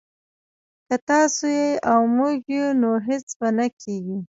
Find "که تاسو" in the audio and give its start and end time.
0.87-1.45